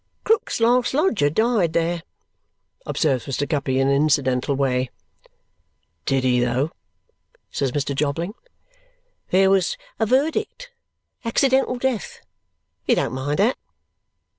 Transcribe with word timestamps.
"Krook's 0.23 0.59
last 0.59 0.95
lodger 0.95 1.29
died 1.29 1.73
there," 1.73 2.01
observes 2.87 3.27
Mr. 3.27 3.47
Guppy 3.47 3.79
in 3.79 3.87
an 3.87 3.93
incidental 3.93 4.55
way. 4.55 4.89
"Did 6.07 6.23
he 6.23 6.39
though!" 6.39 6.71
says 7.51 7.71
Mr. 7.73 7.93
Jobling. 7.93 8.33
"There 9.29 9.51
was 9.51 9.77
a 9.99 10.07
verdict. 10.07 10.71
Accidental 11.23 11.77
death. 11.77 12.19
You 12.87 12.95
don't 12.95 13.13
mind 13.13 13.37
that?" 13.37 13.59